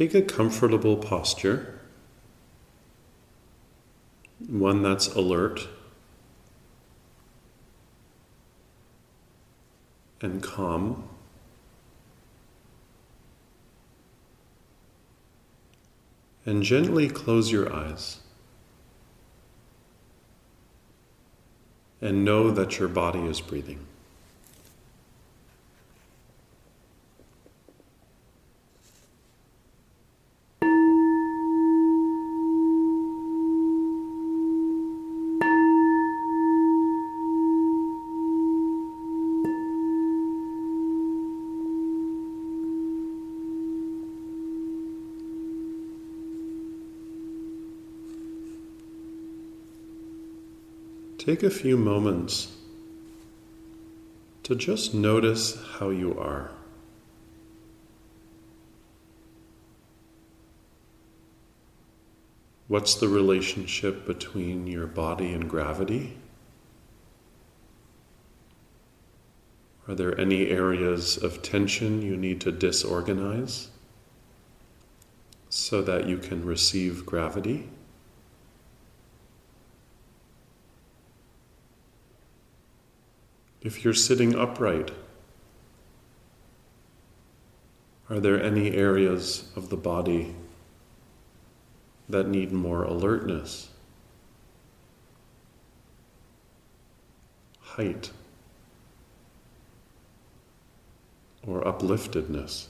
Take 0.00 0.14
a 0.14 0.22
comfortable 0.22 0.96
posture, 0.96 1.78
one 4.48 4.82
that's 4.82 5.08
alert 5.08 5.68
and 10.22 10.42
calm. 10.42 11.06
And 16.46 16.62
gently 16.62 17.10
close 17.10 17.52
your 17.52 17.70
eyes. 17.70 18.20
And 22.00 22.24
know 22.24 22.50
that 22.50 22.78
your 22.78 22.88
body 22.88 23.20
is 23.26 23.42
breathing. 23.42 23.89
Take 51.20 51.42
a 51.42 51.50
few 51.50 51.76
moments 51.76 52.56
to 54.42 54.54
just 54.54 54.94
notice 54.94 55.54
how 55.78 55.90
you 55.90 56.18
are. 56.18 56.50
What's 62.68 62.94
the 62.94 63.08
relationship 63.08 64.06
between 64.06 64.66
your 64.66 64.86
body 64.86 65.34
and 65.34 65.46
gravity? 65.46 66.16
Are 69.86 69.94
there 69.94 70.18
any 70.18 70.48
areas 70.48 71.18
of 71.18 71.42
tension 71.42 72.00
you 72.00 72.16
need 72.16 72.40
to 72.40 72.50
disorganize 72.50 73.68
so 75.50 75.82
that 75.82 76.06
you 76.06 76.16
can 76.16 76.46
receive 76.46 77.04
gravity? 77.04 77.68
If 83.62 83.84
you're 83.84 83.92
sitting 83.92 84.34
upright, 84.34 84.90
are 88.08 88.18
there 88.18 88.42
any 88.42 88.72
areas 88.72 89.50
of 89.54 89.68
the 89.68 89.76
body 89.76 90.34
that 92.08 92.26
need 92.26 92.52
more 92.52 92.82
alertness? 92.82 93.68
Height 97.60 98.10
or 101.46 101.62
upliftedness? 101.62 102.66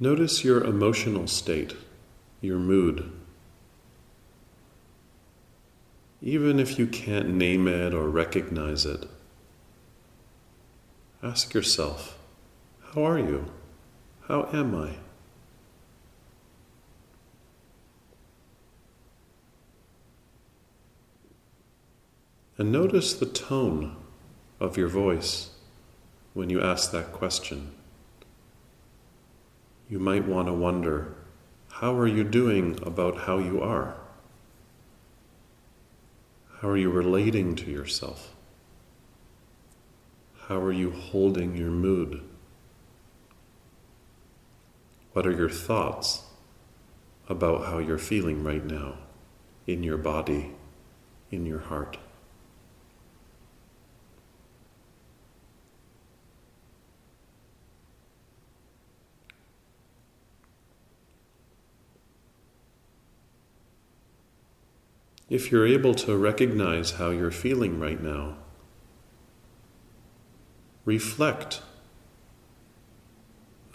Notice 0.00 0.42
your 0.42 0.64
emotional 0.64 1.28
state, 1.28 1.74
your 2.40 2.58
mood. 2.58 3.12
Even 6.26 6.58
if 6.58 6.78
you 6.78 6.86
can't 6.86 7.28
name 7.28 7.68
it 7.68 7.92
or 7.92 8.08
recognize 8.08 8.86
it. 8.86 9.06
Ask 11.22 11.52
yourself, 11.52 12.18
how 12.94 13.04
are 13.04 13.18
you? 13.18 13.52
How 14.22 14.48
am 14.50 14.74
I? 14.74 14.94
And 22.56 22.72
notice 22.72 23.12
the 23.12 23.26
tone 23.26 23.94
of 24.58 24.78
your 24.78 24.88
voice 24.88 25.50
when 26.32 26.48
you 26.48 26.62
ask 26.62 26.90
that 26.92 27.12
question. 27.12 27.72
You 29.90 29.98
might 29.98 30.26
want 30.26 30.48
to 30.48 30.54
wonder, 30.54 31.12
how 31.68 31.94
are 31.94 32.06
you 32.06 32.24
doing 32.24 32.78
about 32.82 33.18
how 33.18 33.36
you 33.36 33.60
are? 33.60 33.96
How 36.64 36.70
are 36.70 36.78
you 36.78 36.88
relating 36.88 37.56
to 37.56 37.70
yourself? 37.70 38.34
How 40.48 40.58
are 40.62 40.72
you 40.72 40.92
holding 40.92 41.58
your 41.58 41.70
mood? 41.70 42.22
What 45.12 45.26
are 45.26 45.30
your 45.30 45.50
thoughts 45.50 46.22
about 47.28 47.66
how 47.66 47.80
you're 47.80 47.98
feeling 47.98 48.42
right 48.42 48.64
now 48.64 48.94
in 49.66 49.82
your 49.82 49.98
body, 49.98 50.52
in 51.30 51.44
your 51.44 51.58
heart? 51.58 51.98
If 65.34 65.50
you're 65.50 65.66
able 65.66 65.96
to 65.96 66.16
recognize 66.16 66.92
how 66.92 67.10
you're 67.10 67.32
feeling 67.32 67.80
right 67.80 68.00
now, 68.00 68.36
reflect 70.84 71.60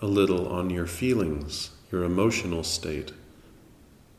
a 0.02 0.06
little 0.06 0.48
on 0.48 0.70
your 0.70 0.88
feelings, 0.88 1.72
your 1.92 2.06
emotional 2.06 2.64
state, 2.64 3.12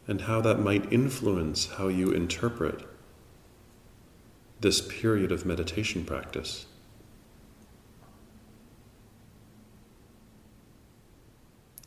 and 0.07 0.21
how 0.21 0.43
that 0.43 0.61
might 0.61 0.93
influence 0.93 1.69
how 1.79 1.89
you 1.89 2.11
interpret 2.11 2.85
this 4.61 4.83
period 4.83 5.33
of 5.33 5.47
meditation 5.47 6.05
practice. 6.05 6.67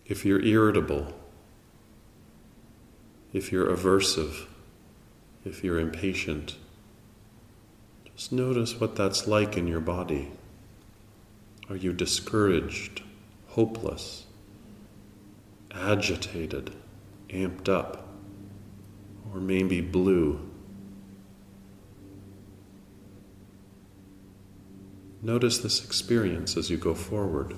If 0.07 0.25
you're 0.25 0.41
irritable, 0.41 1.13
if 3.31 3.51
you're 3.51 3.67
aversive, 3.67 4.47
if 5.45 5.63
you're 5.63 5.79
impatient, 5.79 6.57
just 8.15 8.31
notice 8.31 8.79
what 8.79 8.95
that's 8.95 9.27
like 9.27 9.57
in 9.57 9.67
your 9.67 9.79
body. 9.79 10.31
Are 11.69 11.75
you 11.75 11.93
discouraged, 11.93 13.01
hopeless, 13.47 14.25
agitated, 15.71 16.71
amped 17.29 17.67
up, 17.67 18.07
or 19.33 19.39
maybe 19.39 19.81
blue? 19.81 20.39
Notice 25.21 25.57
this 25.59 25.83
experience 25.83 26.57
as 26.57 26.69
you 26.69 26.77
go 26.77 26.93
forward. 26.93 27.55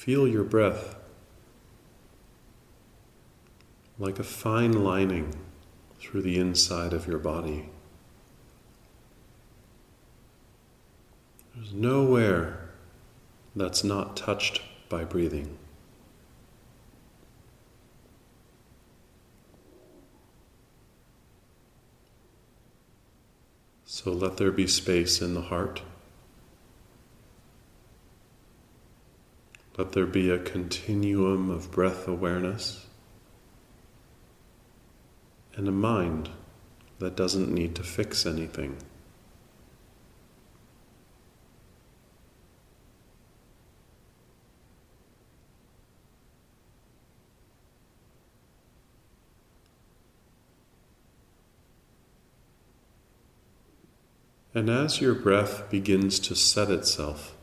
Feel 0.00 0.26
your 0.26 0.44
breath 0.44 0.96
like 3.98 4.18
a 4.18 4.24
fine 4.24 4.72
lining 4.72 5.34
through 5.98 6.22
the 6.22 6.38
inside 6.38 6.94
of 6.94 7.06
your 7.06 7.18
body. 7.18 7.68
There's 11.54 11.74
nowhere 11.74 12.70
that's 13.54 13.84
not 13.84 14.16
touched 14.16 14.62
by 14.88 15.04
breathing. 15.04 15.58
So 23.84 24.12
let 24.12 24.38
there 24.38 24.50
be 24.50 24.66
space 24.66 25.20
in 25.20 25.34
the 25.34 25.42
heart. 25.42 25.82
Let 29.80 29.92
there 29.92 30.04
be 30.04 30.28
a 30.28 30.38
continuum 30.38 31.48
of 31.48 31.70
breath 31.70 32.06
awareness 32.06 32.84
and 35.56 35.66
a 35.66 35.72
mind 35.72 36.28
that 36.98 37.16
doesn't 37.16 37.50
need 37.50 37.74
to 37.76 37.82
fix 37.82 38.26
anything. 38.26 38.76
And 54.52 54.68
as 54.68 55.00
your 55.00 55.14
breath 55.14 55.70
begins 55.70 56.18
to 56.18 56.34
set 56.34 56.70
itself, 56.70 57.34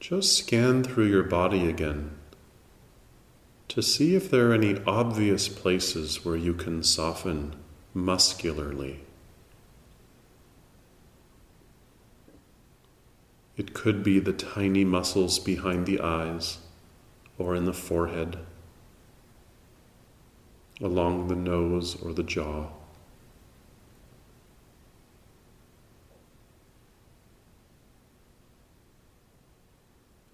just 0.00 0.38
scan 0.38 0.82
through 0.82 1.06
your 1.06 1.22
body 1.22 1.68
again 1.68 2.10
to 3.68 3.82
see 3.82 4.16
if 4.16 4.30
there 4.30 4.50
are 4.50 4.54
any 4.54 4.78
obvious 4.86 5.46
places 5.46 6.24
where 6.24 6.36
you 6.36 6.54
can 6.54 6.82
soften 6.82 7.54
muscularly. 7.92 9.00
It 13.58 13.74
could 13.74 14.02
be 14.02 14.18
the 14.18 14.32
tiny 14.32 14.84
muscles 14.84 15.38
behind 15.38 15.84
the 15.84 16.00
eyes 16.00 16.58
or 17.38 17.54
in 17.54 17.66
the 17.66 17.74
forehead, 17.74 18.38
along 20.80 21.28
the 21.28 21.36
nose 21.36 21.94
or 22.02 22.14
the 22.14 22.22
jaw. 22.22 22.68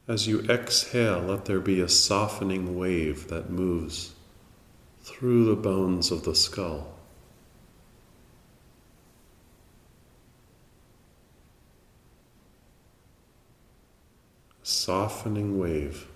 As 0.09 0.27
you 0.29 0.41
exhale, 0.43 1.21
let 1.21 1.47
there 1.47 1.61
be 1.61 1.81
a 1.81 1.89
softening 1.89 2.79
wave 2.79 3.29
that 3.29 3.51
moves 3.51 4.15
through 5.03 5.47
the 5.47 5.57
bones 5.57 6.11
of 6.11 6.25
the 6.25 6.35
skull. 6.35 6.97
softening 14.67 15.59
wave 15.59 16.09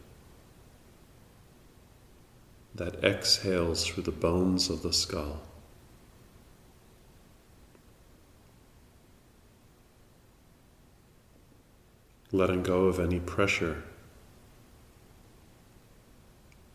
that 2.75 3.03
exhales 3.05 3.87
through 3.87 4.03
the 4.03 4.11
bones 4.11 4.69
of 4.69 4.83
the 4.83 4.93
skull. 4.93 5.41
Letting 12.33 12.63
go 12.63 12.85
of 12.85 13.01
any 13.01 13.19
pressure, 13.19 13.83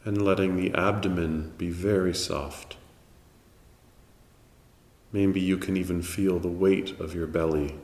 and 0.04 0.22
letting 0.22 0.56
the 0.56 0.74
abdomen 0.74 1.54
be 1.58 1.70
very 1.70 2.14
soft. 2.14 2.78
Maybe 5.12 5.40
you 5.40 5.58
can 5.58 5.78
even 5.78 6.02
feel 6.02 6.40
the 6.40 6.50
weight 6.50 7.00
of 7.00 7.16
your 7.16 7.28
belly. 7.28 7.76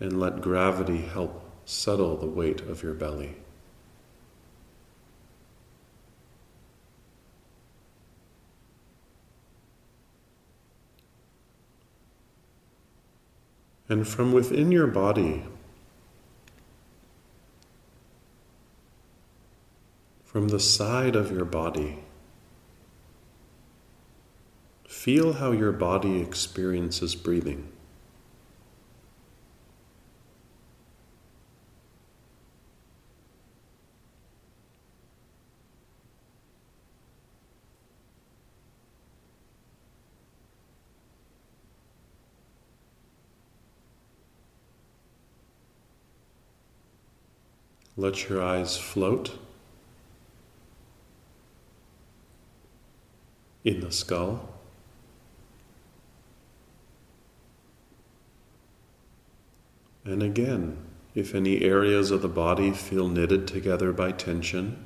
And 0.00 0.18
let 0.18 0.40
gravity 0.40 1.02
help 1.02 1.44
settle 1.66 2.16
the 2.16 2.26
weight 2.26 2.62
of 2.62 2.82
your 2.82 2.94
belly. 2.94 3.36
And 13.90 14.06
from 14.06 14.32
within 14.32 14.70
your 14.70 14.86
body, 14.86 15.42
from 20.24 20.48
the 20.48 20.60
side 20.60 21.16
of 21.16 21.32
your 21.32 21.44
body, 21.44 21.98
feel 24.86 25.32
how 25.32 25.50
your 25.50 25.72
body 25.72 26.20
experiences 26.20 27.16
breathing. 27.16 27.72
Let 48.00 48.30
your 48.30 48.42
eyes 48.42 48.78
float 48.78 49.36
in 53.62 53.80
the 53.80 53.92
skull. 53.92 54.48
And 60.02 60.22
again, 60.22 60.78
if 61.14 61.34
any 61.34 61.60
areas 61.60 62.10
of 62.10 62.22
the 62.22 62.28
body 62.28 62.70
feel 62.70 63.06
knitted 63.06 63.46
together 63.46 63.92
by 63.92 64.12
tension, 64.12 64.82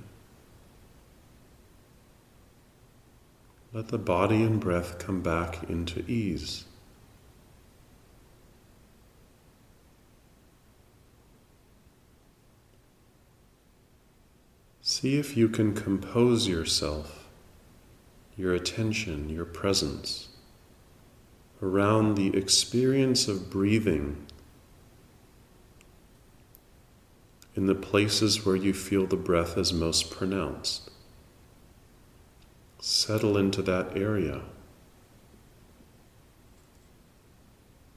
let 3.73 3.87
the 3.89 3.99
body 3.99 4.43
and 4.43 4.59
breath 4.59 4.99
come 4.99 5.23
back 5.23 5.71
into 5.71 6.05
ease. 6.11 6.65
See 14.97 15.19
if 15.19 15.37
you 15.37 15.49
can 15.49 15.75
compose 15.75 16.47
yourself, 16.47 17.27
your 18.37 18.55
attention, 18.55 19.29
your 19.29 19.45
presence 19.45 20.29
around 21.61 22.15
the 22.15 22.29
experience 22.37 23.27
of 23.27 23.51
breathing 23.51 24.25
in 27.57 27.67
the 27.67 27.75
places 27.75 28.47
where 28.47 28.55
you 28.55 28.73
feel 28.73 29.05
the 29.05 29.17
breath 29.17 29.59
is 29.59 29.73
most 29.73 30.13
pronounced. 30.13 30.89
Settle 32.79 33.37
into 33.37 33.63
that 33.63 33.99
area. 33.99 34.43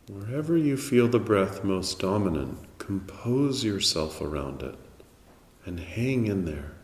Wherever 0.10 0.58
you 0.58 0.76
feel 0.76 1.08
the 1.08 1.20
breath 1.20 1.64
most 1.64 2.00
dominant, 2.00 2.58
compose 2.80 3.64
yourself 3.64 4.20
around 4.20 4.64
it 4.64 4.80
and 5.64 5.80
hang 5.80 6.26
in 6.26 6.46
there. 6.46 6.77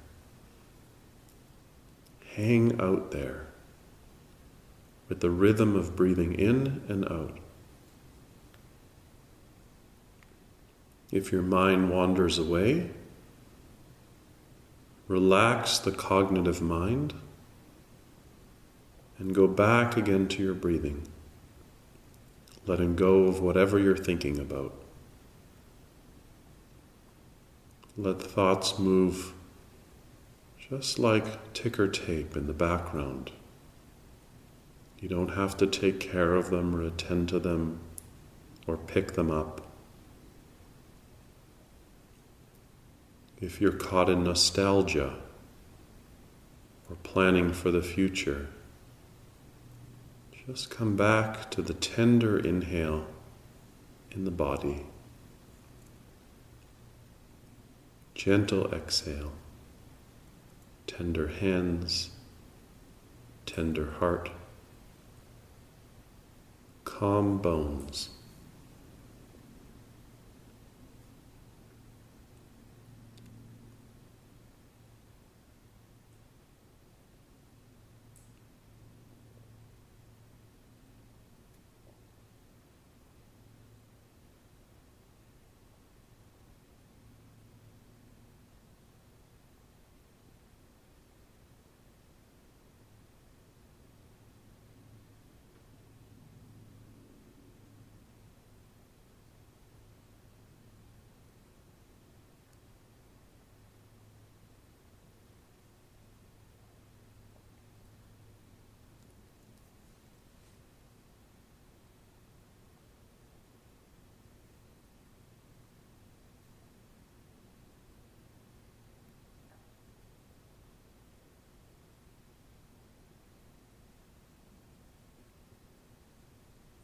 Hang 2.35 2.79
out 2.81 3.11
there 3.11 3.47
with 5.07 5.19
the 5.19 5.29
rhythm 5.29 5.75
of 5.75 5.95
breathing 5.95 6.33
in 6.33 6.81
and 6.87 7.05
out. 7.05 7.37
If 11.11 11.31
your 11.31 11.43
mind 11.43 11.91
wanders 11.91 12.39
away, 12.39 12.89
relax 15.07 15.77
the 15.77 15.91
cognitive 15.91 16.59
mind 16.59 17.13
and 19.19 19.35
go 19.35 19.47
back 19.47 19.95
again 19.95 20.27
to 20.29 20.41
your 20.41 20.55
breathing, 20.55 21.07
letting 22.65 22.95
go 22.95 23.25
of 23.25 23.39
whatever 23.41 23.77
you're 23.77 23.95
thinking 23.95 24.39
about. 24.39 24.73
Let 27.95 28.19
thoughts 28.19 28.79
move 28.79 29.33
just 30.77 30.97
like 30.97 31.53
ticker 31.53 31.87
tape 31.87 32.35
in 32.35 32.47
the 32.47 32.53
background. 32.53 33.31
You 34.99 35.07
don't 35.07 35.35
have 35.35 35.55
to 35.57 35.67
take 35.67 35.99
care 35.99 36.33
of 36.33 36.49
them 36.49 36.75
or 36.75 36.81
attend 36.81 37.29
to 37.29 37.39
them 37.39 37.79
or 38.65 38.77
pick 38.77 39.13
them 39.13 39.29
up. 39.29 39.67
If 43.39 43.61
you're 43.61 43.73
caught 43.73 44.09
in 44.09 44.23
nostalgia 44.23 45.17
or 46.89 46.95
planning 47.03 47.53
for 47.53 47.69
the 47.69 47.83
future, 47.83 48.47
just 50.47 50.69
come 50.69 50.95
back 50.95 51.51
to 51.51 51.61
the 51.61 51.73
tender 51.73 52.39
inhale 52.39 53.05
in 54.11 54.25
the 54.25 54.31
body 54.31 54.85
Gentle 58.15 58.71
exhale. 58.73 59.33
Tender 60.85 61.27
hands, 61.27 62.11
tender 63.45 63.91
heart, 63.91 64.29
calm 66.83 67.37
bones. 67.39 68.09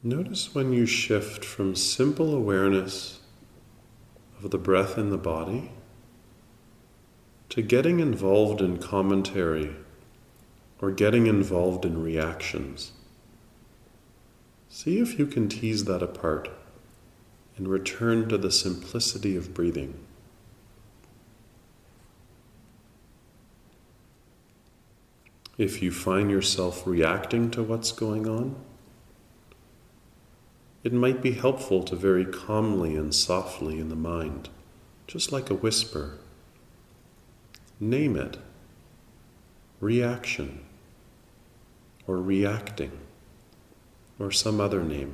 Notice 0.02 0.56
when 0.56 0.72
you 0.72 0.86
shift 0.86 1.44
from 1.44 1.76
simple 1.76 2.34
awareness 2.34 3.20
of 4.42 4.50
the 4.50 4.58
breath 4.58 4.98
in 4.98 5.10
the 5.10 5.18
body 5.18 5.72
to 7.50 7.62
getting 7.62 8.00
involved 8.00 8.62
in 8.62 8.78
commentary 8.78 9.76
or 10.82 10.92
getting 10.92 11.28
involved 11.28 11.84
in 11.84 12.02
reactions. 12.02 12.94
See 14.70 15.00
if 15.00 15.20
you 15.20 15.26
can 15.26 15.50
tease 15.50 15.84
that 15.84 16.02
apart 16.02 16.50
and 17.58 17.68
return 17.68 18.30
to 18.30 18.38
the 18.38 18.52
simplicity 18.52 19.36
of 19.36 19.54
breathing. 19.54 20.00
If 25.58 25.82
you 25.82 25.92
find 25.92 26.32
yourself 26.32 26.88
reacting 26.88 27.52
to 27.52 27.62
what's 27.62 27.92
going 27.92 28.30
on, 28.30 28.56
it 30.84 30.94
might 30.94 31.22
be 31.22 31.32
helpful 31.34 31.84
to 31.84 31.96
very 31.96 32.26
calmly 32.26 32.96
and 32.96 33.14
softly 33.14 33.80
in 33.80 33.90
the 33.90 33.96
mind, 33.96 34.50
just 35.08 35.32
like 35.32 35.50
a 35.50 35.56
whisper, 35.56 36.18
name 37.80 38.16
it. 38.16 38.38
Reaction. 39.80 40.62
Or 42.08 42.18
reacting. 42.18 42.92
Or 44.20 44.32
some 44.32 44.60
other 44.60 44.84
name. 44.84 45.14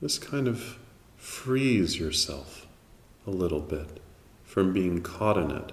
This 0.00 0.18
kind 0.18 0.46
of 0.46 0.78
frees 1.16 1.98
yourself 1.98 2.66
a 3.26 3.30
little 3.30 3.60
bit 3.60 4.00
from 4.44 4.72
being 4.72 5.02
caught 5.02 5.36
in 5.36 5.50
it. 5.50 5.72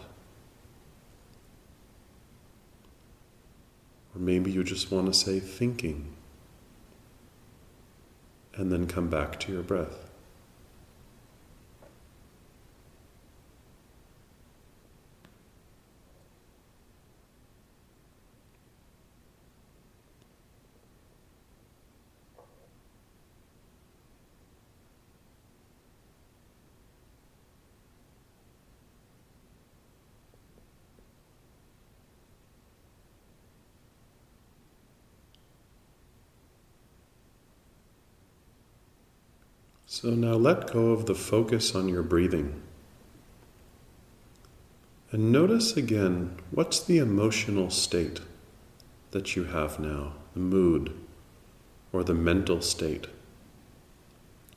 Or 4.13 4.19
maybe 4.19 4.51
you 4.51 4.63
just 4.63 4.91
want 4.91 5.07
to 5.07 5.13
say 5.13 5.39
thinking 5.39 6.14
and 8.57 8.71
then 8.71 8.87
come 8.87 9.09
back 9.09 9.39
to 9.41 9.51
your 9.51 9.63
breath. 9.63 10.04
So 40.05 40.11
now 40.11 40.35
let 40.35 40.71
go 40.71 40.91
of 40.91 41.07
the 41.07 41.15
focus 41.15 41.73
on 41.73 41.89
your 41.89 42.03
breathing. 42.03 42.61
And 45.11 45.31
notice 45.31 45.75
again 45.75 46.37
what's 46.51 46.79
the 46.79 46.99
emotional 46.99 47.71
state 47.71 48.21
that 49.09 49.35
you 49.35 49.45
have 49.45 49.79
now, 49.79 50.13
the 50.35 50.41
mood 50.41 50.93
or 51.91 52.03
the 52.03 52.13
mental 52.13 52.61
state. 52.61 53.07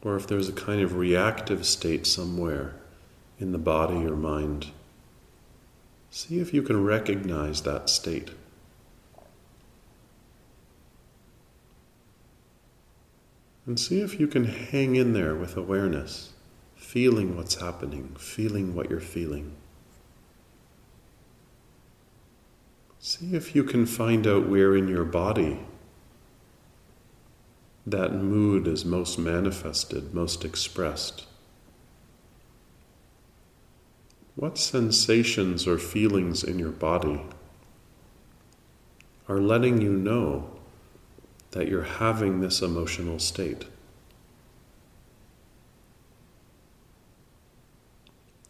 Or 0.03 0.17
if 0.17 0.27
there's 0.27 0.51
a 0.51 0.53
kind 0.53 0.83
of 0.83 0.97
reactive 0.97 1.65
state 1.65 2.07
somewhere 2.07 2.77
in 3.39 3.53
the 3.53 3.57
body 3.57 4.05
or 4.05 4.17
mind, 4.17 4.67
see 6.11 6.41
if 6.41 6.53
you 6.53 6.61
can 6.61 6.85
recognize 6.85 7.63
that 7.63 7.89
state. 7.89 8.33
And 13.69 13.79
see 13.79 14.01
if 14.01 14.19
you 14.19 14.27
can 14.27 14.45
hang 14.45 14.97
in 14.97 15.13
there 15.13 15.35
with 15.35 15.55
awareness, 15.55 16.33
feeling 16.75 17.37
what's 17.37 17.57
happening, 17.57 18.17
feeling 18.19 18.75
what 18.75 18.89
you're 18.89 18.99
feeling. 18.99 19.55
See 22.99 23.37
if 23.37 23.55
you 23.55 23.63
can 23.63 23.85
find 23.85 24.27
out 24.27 24.49
where 24.49 24.75
in 24.75 24.89
your 24.89 25.05
body 25.05 25.61
that 27.87 28.15
mood 28.15 28.67
is 28.67 28.87
most 28.87 29.19
manifested, 29.19 30.15
most 30.15 30.47
expressed. 30.47 31.27
What 34.35 34.57
sensations 34.57 35.67
or 35.67 35.77
feelings 35.77 36.43
in 36.43 36.59
your 36.59 36.73
body 36.73 37.21
are 39.29 39.41
letting 39.41 39.83
you 39.83 39.93
know 39.93 40.58
that 41.53 41.69
you're 41.69 41.83
having 41.83 42.41
this 42.41 42.61
emotional 42.61 43.19
state. 43.19 43.65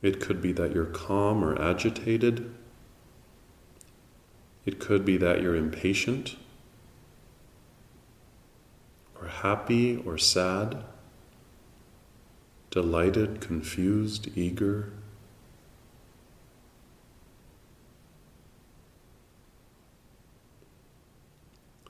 It 0.01 0.21
could 0.21 0.41
be 0.41 0.53
that 0.53 0.73
you're 0.73 0.87
calm 0.87 1.45
or 1.45 1.61
agitated. 1.61 2.55
It 4.65 4.79
could 4.79 5.05
be 5.05 5.17
that 5.17 5.43
you're 5.43 5.57
impatient 5.57 6.37
or 9.21 9.29
happy 9.29 9.97
or 9.97 10.19
sad, 10.19 10.85
delighted, 12.71 13.41
confused, 13.41 14.29
eager. 14.37 14.93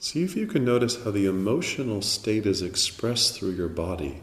See 0.00 0.22
if 0.22 0.36
you 0.36 0.46
can 0.46 0.64
notice 0.64 1.02
how 1.02 1.10
the 1.10 1.26
emotional 1.26 2.02
state 2.02 2.46
is 2.46 2.62
expressed 2.62 3.36
through 3.36 3.50
your 3.50 3.68
body, 3.68 4.22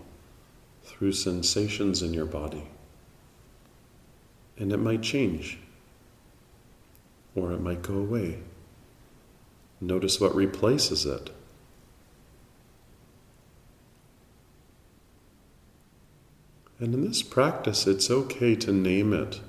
through 0.83 1.11
sensations 1.11 2.01
in 2.01 2.13
your 2.13 2.25
body. 2.25 2.69
And 4.57 4.71
it 4.71 4.77
might 4.77 5.01
change, 5.01 5.59
or 7.35 7.51
it 7.51 7.59
might 7.59 7.81
go 7.81 7.95
away. 7.95 8.39
Notice 9.81 10.21
what 10.21 10.33
replaces 10.33 11.05
it. 11.05 11.29
And 16.79 16.93
in 16.93 17.05
this 17.05 17.21
practice, 17.21 17.85
it's 17.85 18.09
okay 18.09 18.55
to 18.55 18.71
name 18.71 19.13
it 19.13 19.41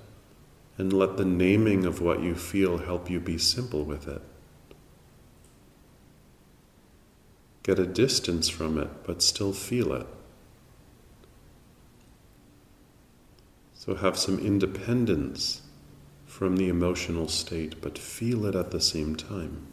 and 0.76 0.92
let 0.92 1.16
the 1.16 1.24
naming 1.24 1.86
of 1.86 2.00
what 2.00 2.20
you 2.20 2.34
feel 2.34 2.78
help 2.78 3.08
you 3.08 3.20
be 3.20 3.38
simple 3.38 3.84
with 3.84 4.08
it. 4.08 4.22
Get 7.66 7.80
a 7.80 7.86
distance 7.86 8.48
from 8.48 8.78
it, 8.78 8.88
but 9.02 9.20
still 9.20 9.52
feel 9.52 9.92
it. 9.92 10.06
So 13.74 13.96
have 13.96 14.16
some 14.16 14.38
independence 14.38 15.62
from 16.26 16.58
the 16.58 16.68
emotional 16.68 17.26
state, 17.26 17.80
but 17.80 17.98
feel 17.98 18.46
it 18.46 18.54
at 18.54 18.70
the 18.70 18.80
same 18.80 19.16
time. 19.16 19.66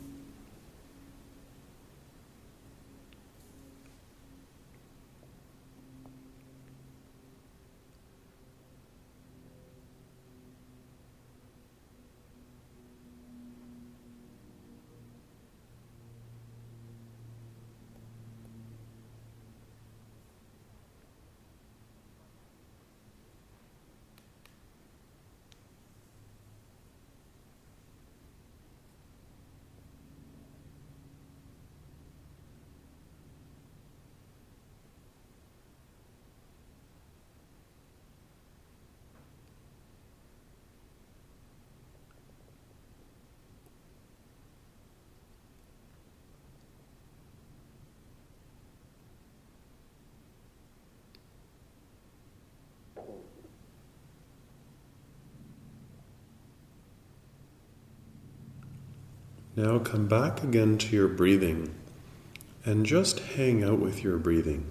Now 59.63 59.79
come 59.79 60.07
back 60.07 60.43
again 60.43 60.77
to 60.79 60.93
your 60.93 61.07
breathing 61.07 61.73
and 62.65 62.85
just 62.85 63.19
hang 63.19 63.63
out 63.63 63.79
with 63.79 64.03
your 64.03 64.17
breathing 64.17 64.69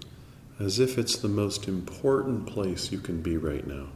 as 0.60 0.78
if 0.78 0.98
it's 0.98 1.16
the 1.16 1.28
most 1.28 1.66
important 1.66 2.46
place 2.46 2.92
you 2.92 2.98
can 2.98 3.22
be 3.22 3.38
right 3.38 3.66
now. 3.66 3.86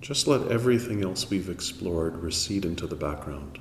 Just 0.00 0.26
let 0.28 0.50
everything 0.50 1.04
else 1.04 1.28
we've 1.28 1.50
explored 1.50 2.16
recede 2.16 2.64
into 2.64 2.86
the 2.86 2.96
background. 2.96 3.58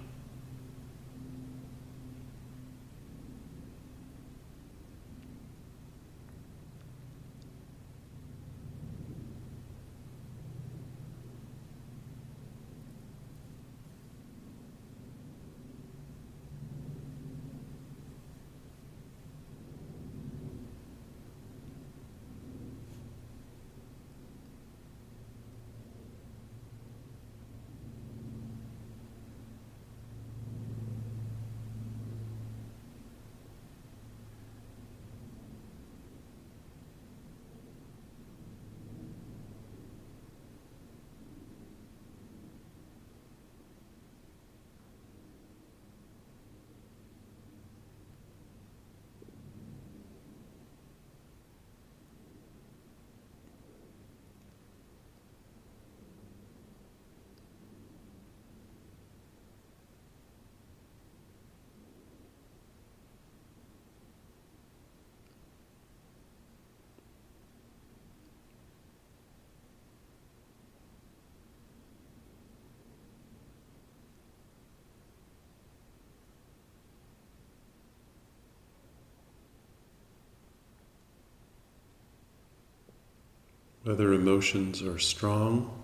Whether 83.88 84.12
emotions 84.12 84.82
are 84.82 85.00
strong 85.00 85.82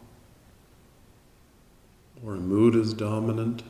or 2.22 2.36
a 2.36 2.38
mood 2.38 2.76
is 2.76 2.94
dominant 2.94 3.64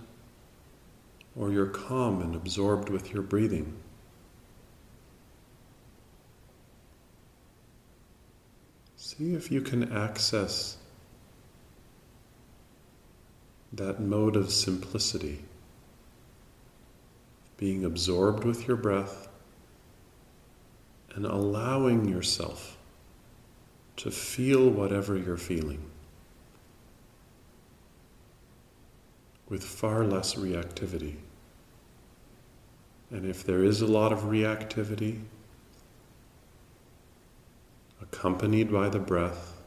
or 1.35 1.51
you're 1.51 1.67
calm 1.67 2.19
and 2.19 2.33
absorbed 2.33 2.89
with 2.89 3.13
your 3.13 3.21
breathing. 3.21 3.75
See 8.95 9.35
if 9.35 9.51
you 9.51 9.61
can 9.61 9.93
access 9.95 10.77
that 13.71 14.01
mode 14.01 14.35
of 14.35 14.51
simplicity, 14.51 15.43
being 17.57 17.85
absorbed 17.85 18.45
with 18.45 18.67
your 18.67 18.77
breath 18.77 19.27
and 21.13 21.23
allowing 21.23 22.09
yourself 22.09 22.79
to 23.97 24.11
feel 24.11 24.69
whatever 24.69 25.17
you're 25.17 25.37
feeling 25.37 25.83
with 29.49 29.63
far 29.63 30.03
less 30.03 30.35
reactivity. 30.35 31.15
And 33.11 33.25
if 33.25 33.43
there 33.43 33.63
is 33.63 33.81
a 33.81 33.85
lot 33.85 34.11
of 34.11 34.21
reactivity, 34.21 35.19
accompanied 38.01 38.71
by 38.71 38.89
the 38.89 38.99
breath, 38.99 39.61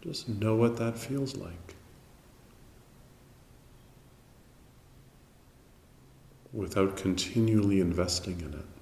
just 0.00 0.28
know 0.28 0.54
what 0.54 0.76
that 0.76 0.96
feels 0.96 1.36
like. 1.36 1.74
Without 6.52 6.96
continually 6.96 7.80
investing 7.80 8.40
in 8.40 8.54
it. 8.54 8.77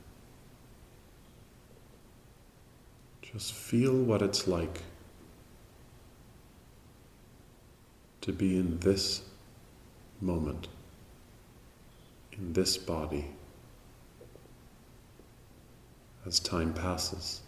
Just 3.37 3.53
feel 3.53 3.93
what 3.93 4.23
it's 4.23 4.49
like 4.49 4.81
to 8.23 8.33
be 8.33 8.57
in 8.57 8.79
this 8.79 9.21
moment, 10.23 10.69
in 12.33 12.55
this 12.55 12.79
body, 12.79 13.27
as 16.25 16.41
time 16.41 16.73
passes. 16.73 17.43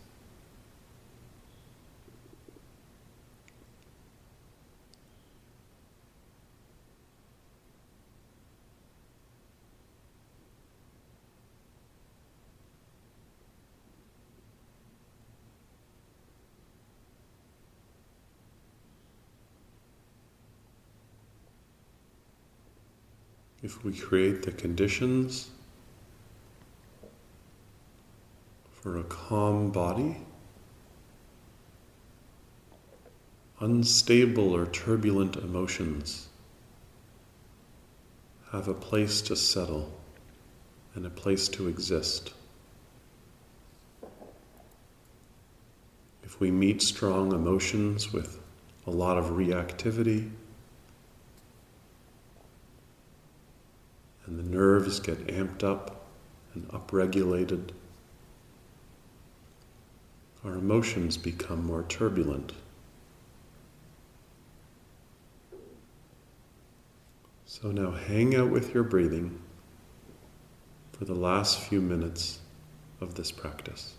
We 23.84 23.92
create 23.92 24.42
the 24.42 24.52
conditions 24.52 25.50
for 28.70 28.98
a 28.98 29.04
calm 29.04 29.70
body, 29.70 30.16
unstable 33.60 34.54
or 34.54 34.66
turbulent 34.66 35.36
emotions 35.36 36.28
have 38.52 38.68
a 38.68 38.74
place 38.74 39.20
to 39.20 39.36
settle 39.36 39.92
and 40.94 41.04
a 41.04 41.10
place 41.10 41.48
to 41.48 41.68
exist. 41.68 42.32
If 46.22 46.40
we 46.40 46.50
meet 46.50 46.82
strong 46.82 47.32
emotions 47.32 48.12
with 48.12 48.40
a 48.86 48.90
lot 48.90 49.18
of 49.18 49.26
reactivity, 49.26 50.30
and 54.28 54.38
the 54.38 54.47
nerves 54.58 54.98
get 54.98 55.28
amped 55.28 55.62
up 55.62 56.04
and 56.52 56.68
upregulated, 56.70 57.70
our 60.44 60.54
emotions 60.54 61.16
become 61.16 61.64
more 61.64 61.84
turbulent. 61.84 62.52
So 67.46 67.70
now 67.70 67.92
hang 67.92 68.34
out 68.34 68.50
with 68.50 68.74
your 68.74 68.82
breathing 68.82 69.40
for 70.90 71.04
the 71.04 71.14
last 71.14 71.60
few 71.60 71.80
minutes 71.80 72.40
of 73.00 73.14
this 73.14 73.30
practice. 73.30 73.97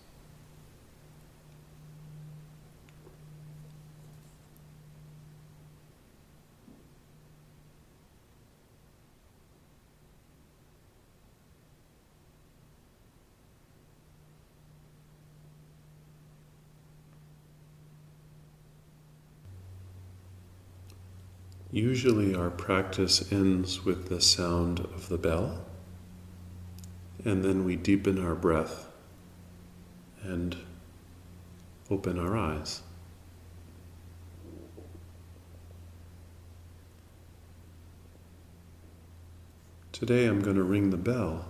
Usually, 21.71 22.33
our 22.33 22.49
practice 22.49 23.31
ends 23.31 23.85
with 23.85 24.09
the 24.09 24.21
sound 24.21 24.79
of 24.79 25.07
the 25.07 25.19
bell, 25.19 25.65
and 27.23 27.43
then 27.43 27.63
we 27.63 27.75
deepen 27.75 28.17
our 28.17 28.33
breath 28.33 28.87
and 30.23 30.57
open 31.91 32.17
our 32.17 32.35
eyes. 32.35 32.81
Today, 39.91 40.25
I'm 40.25 40.41
going 40.41 40.55
to 40.55 40.63
ring 40.63 40.89
the 40.89 40.97
bell, 40.97 41.49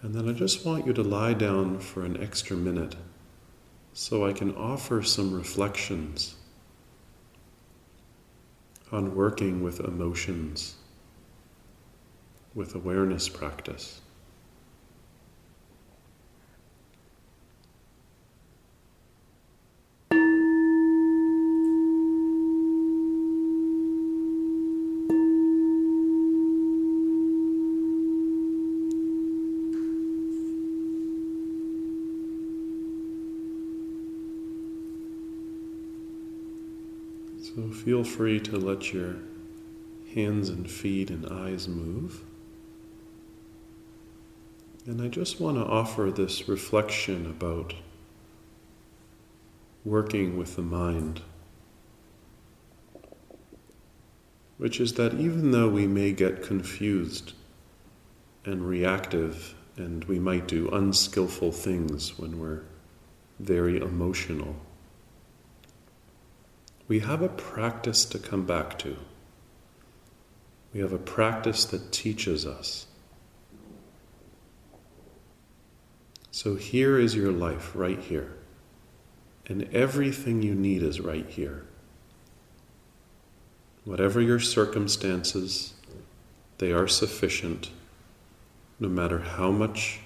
and 0.00 0.12
then 0.12 0.28
I 0.28 0.32
just 0.32 0.66
want 0.66 0.88
you 0.88 0.92
to 0.92 1.02
lie 1.04 1.34
down 1.34 1.78
for 1.78 2.04
an 2.04 2.20
extra 2.20 2.56
minute 2.56 2.96
so 3.92 4.26
I 4.26 4.32
can 4.32 4.52
offer 4.56 5.04
some 5.04 5.32
reflections 5.32 6.34
on 8.92 9.14
working 9.14 9.62
with 9.62 9.80
emotions 9.80 10.76
with 12.54 12.74
awareness 12.74 13.28
practice. 13.28 14.02
So 37.54 37.71
feel 37.84 38.04
free 38.04 38.38
to 38.38 38.56
let 38.56 38.92
your 38.92 39.16
hands 40.14 40.48
and 40.48 40.70
feet 40.70 41.10
and 41.10 41.26
eyes 41.26 41.66
move. 41.66 42.22
And 44.86 45.02
I 45.02 45.08
just 45.08 45.40
want 45.40 45.56
to 45.56 45.64
offer 45.64 46.12
this 46.12 46.48
reflection 46.48 47.26
about 47.26 47.74
working 49.84 50.36
with 50.36 50.54
the 50.54 50.62
mind, 50.62 51.22
which 54.58 54.80
is 54.80 54.94
that 54.94 55.14
even 55.14 55.50
though 55.50 55.68
we 55.68 55.88
may 55.88 56.12
get 56.12 56.44
confused 56.44 57.32
and 58.44 58.68
reactive, 58.68 59.56
and 59.76 60.04
we 60.04 60.20
might 60.20 60.46
do 60.46 60.68
unskillful 60.68 61.50
things 61.50 62.16
when 62.16 62.38
we're 62.38 62.62
very 63.40 63.78
emotional 63.78 64.54
we 66.92 67.00
have 67.00 67.22
a 67.22 67.28
practice 67.30 68.04
to 68.04 68.18
come 68.18 68.44
back 68.44 68.78
to. 68.78 68.98
We 70.74 70.80
have 70.80 70.92
a 70.92 70.98
practice 70.98 71.64
that 71.64 71.90
teaches 71.90 72.44
us. 72.44 72.86
So 76.30 76.56
here 76.56 76.98
is 76.98 77.16
your 77.16 77.32
life 77.32 77.72
right 77.74 77.98
here. 77.98 78.34
And 79.46 79.74
everything 79.74 80.42
you 80.42 80.54
need 80.54 80.82
is 80.82 81.00
right 81.00 81.26
here. 81.26 81.64
Whatever 83.86 84.20
your 84.20 84.38
circumstances, 84.38 85.72
they 86.58 86.72
are 86.72 86.86
sufficient, 86.86 87.70
no 88.78 88.90
matter 88.90 89.20
how 89.20 89.50
much 89.50 90.00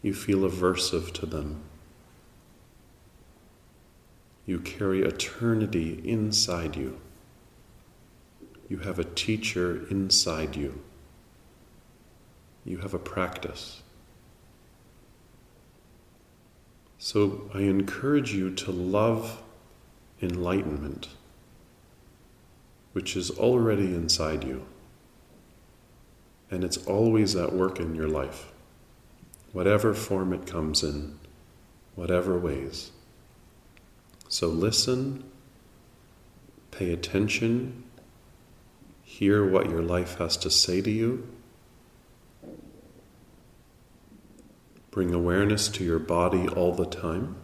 you 0.00 0.14
feel 0.14 0.38
aversive 0.38 1.12
to 1.12 1.26
them. 1.26 1.67
You 4.48 4.60
carry 4.60 5.02
eternity 5.02 6.00
inside 6.06 6.74
you. 6.74 6.98
You 8.66 8.78
have 8.78 8.98
a 8.98 9.04
teacher 9.04 9.86
inside 9.90 10.56
you. 10.56 10.80
You 12.64 12.78
have 12.78 12.94
a 12.94 12.98
practice. 12.98 13.82
So 16.96 17.50
I 17.52 17.58
encourage 17.58 18.32
you 18.32 18.50
to 18.54 18.72
love 18.72 19.42
enlightenment, 20.22 21.08
which 22.94 23.18
is 23.18 23.30
already 23.30 23.94
inside 23.94 24.44
you. 24.44 24.64
And 26.50 26.64
it's 26.64 26.78
always 26.86 27.36
at 27.36 27.52
work 27.52 27.80
in 27.80 27.94
your 27.94 28.08
life, 28.08 28.50
whatever 29.52 29.92
form 29.92 30.32
it 30.32 30.46
comes 30.46 30.82
in, 30.82 31.18
whatever 31.96 32.38
ways. 32.38 32.92
So 34.30 34.48
listen, 34.48 35.24
pay 36.70 36.92
attention, 36.92 37.82
hear 39.02 39.48
what 39.48 39.70
your 39.70 39.80
life 39.80 40.18
has 40.18 40.36
to 40.38 40.50
say 40.50 40.82
to 40.82 40.90
you. 40.90 41.26
Bring 44.90 45.14
awareness 45.14 45.68
to 45.68 45.84
your 45.84 45.98
body 45.98 46.46
all 46.46 46.74
the 46.74 46.84
time. 46.84 47.36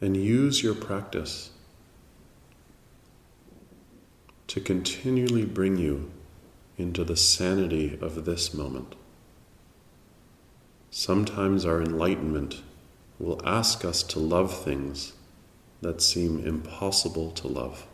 And 0.00 0.16
use 0.16 0.62
your 0.62 0.74
practice 0.74 1.50
to 4.52 4.60
continually 4.60 5.46
bring 5.46 5.78
you 5.78 6.10
into 6.76 7.02
the 7.04 7.16
sanity 7.16 7.98
of 8.02 8.26
this 8.26 8.52
moment. 8.52 8.94
Sometimes 10.90 11.64
our 11.64 11.80
enlightenment 11.80 12.60
will 13.18 13.40
ask 13.46 13.82
us 13.82 14.02
to 14.02 14.18
love 14.18 14.54
things 14.62 15.14
that 15.80 16.02
seem 16.02 16.44
impossible 16.44 17.30
to 17.30 17.48
love. 17.48 17.86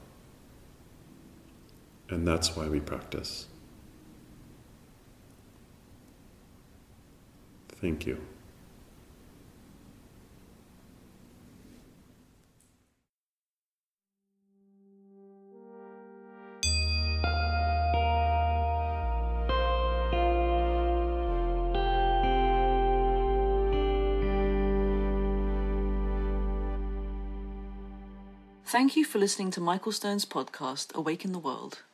And 2.08 2.26
that's 2.26 2.56
why 2.56 2.66
we 2.66 2.80
practice. 2.80 3.46
Thank 7.68 8.04
you. 8.04 8.20
Thank 28.68 28.96
you 28.96 29.04
for 29.06 29.18
listening 29.18 29.50
to 29.52 29.62
Michael 29.62 29.92
Stone's 29.92 30.26
podcast, 30.26 30.94
Awake 30.94 31.24
in 31.24 31.32
the 31.32 31.38
World. 31.38 31.84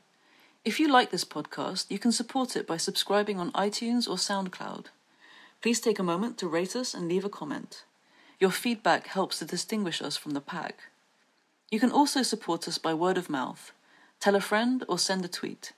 If 0.64 0.80
you 0.80 0.88
like 0.88 1.12
this 1.12 1.24
podcast, 1.24 1.88
you 1.88 2.00
can 2.00 2.10
support 2.10 2.56
it 2.56 2.66
by 2.66 2.78
subscribing 2.78 3.38
on 3.38 3.52
iTunes 3.52 4.08
or 4.08 4.16
SoundCloud. 4.16 4.86
Please 5.62 5.78
take 5.78 6.00
a 6.00 6.02
moment 6.02 6.36
to 6.38 6.48
rate 6.48 6.74
us 6.74 6.92
and 6.92 7.06
leave 7.06 7.24
a 7.24 7.28
comment. 7.28 7.84
Your 8.40 8.50
feedback 8.50 9.06
helps 9.06 9.38
to 9.38 9.44
distinguish 9.44 10.02
us 10.02 10.16
from 10.16 10.32
the 10.32 10.40
pack. 10.40 10.90
You 11.70 11.78
can 11.78 11.92
also 11.92 12.22
support 12.24 12.66
us 12.66 12.76
by 12.76 12.92
word 12.92 13.18
of 13.18 13.30
mouth. 13.30 13.70
Tell 14.18 14.34
a 14.34 14.40
friend 14.40 14.84
or 14.88 14.98
send 14.98 15.24
a 15.24 15.28
tweet. 15.28 15.74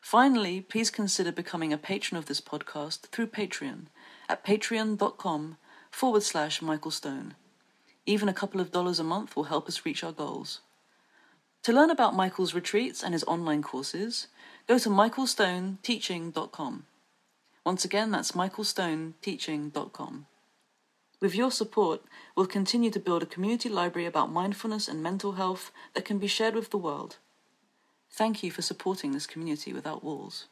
Finally, 0.00 0.62
please 0.62 0.88
consider 0.88 1.32
becoming 1.32 1.70
a 1.70 1.76
patron 1.76 2.16
of 2.16 2.24
this 2.24 2.40
podcast 2.40 3.00
through 3.08 3.26
Patreon 3.26 3.88
at 4.26 4.42
patreon.com 4.42 5.58
forward 5.90 6.22
slash 6.22 6.62
Michael 6.62 6.92
Stone. 6.92 7.34
Even 8.10 8.28
a 8.28 8.34
couple 8.34 8.60
of 8.60 8.72
dollars 8.72 8.98
a 8.98 9.04
month 9.04 9.36
will 9.36 9.44
help 9.44 9.68
us 9.68 9.86
reach 9.86 10.02
our 10.02 10.10
goals. 10.10 10.62
To 11.62 11.72
learn 11.72 11.90
about 11.90 12.16
Michael's 12.16 12.54
retreats 12.54 13.04
and 13.04 13.14
his 13.14 13.22
online 13.22 13.62
courses, 13.62 14.26
go 14.66 14.80
to 14.80 14.88
michaelstoneteaching.com. 14.88 16.86
Once 17.64 17.84
again, 17.84 18.10
that's 18.10 18.32
michaelstoneteaching.com. 18.32 20.26
With 21.20 21.36
your 21.36 21.52
support, 21.52 22.02
we'll 22.34 22.46
continue 22.46 22.90
to 22.90 22.98
build 22.98 23.22
a 23.22 23.26
community 23.26 23.68
library 23.68 24.06
about 24.06 24.32
mindfulness 24.32 24.88
and 24.88 25.00
mental 25.00 25.34
health 25.34 25.70
that 25.94 26.04
can 26.04 26.18
be 26.18 26.26
shared 26.26 26.56
with 26.56 26.70
the 26.70 26.78
world. 26.78 27.18
Thank 28.10 28.42
you 28.42 28.50
for 28.50 28.62
supporting 28.62 29.12
this 29.12 29.28
community 29.28 29.72
without 29.72 30.02
walls. 30.02 30.46